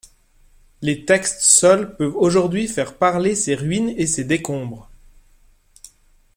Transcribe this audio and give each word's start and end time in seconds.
Les 0.81 1.05
textes 1.05 1.41
seuls 1.43 1.95
peuvent 1.95 2.15
aujourd'hui 2.15 2.67
faire 2.67 2.97
parler 2.97 3.35
ces 3.35 3.53
ruines 3.53 3.93
et 3.97 4.07
ces 4.07 4.23
décombres. 4.23 4.89